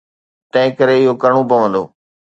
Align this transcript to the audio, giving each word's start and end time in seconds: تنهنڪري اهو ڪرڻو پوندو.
تنهنڪري 0.51 0.97
اهو 1.03 1.13
ڪرڻو 1.21 1.41
پوندو. 1.49 1.83